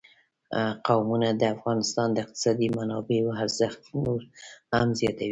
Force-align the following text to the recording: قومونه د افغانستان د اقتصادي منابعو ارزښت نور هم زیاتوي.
قومونه 0.87 1.29
د 1.35 1.43
افغانستان 1.55 2.07
د 2.11 2.17
اقتصادي 2.23 2.67
منابعو 2.77 3.37
ارزښت 3.43 3.81
نور 4.03 4.21
هم 4.77 4.89
زیاتوي. 4.99 5.29